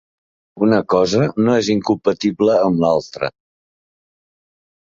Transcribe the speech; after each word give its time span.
Una 0.67 0.79
cosa 0.93 1.27
no 1.49 1.57
és 1.63 1.69
incompatible 1.75 2.57
amb 2.63 2.81
l’altra. 2.85 3.33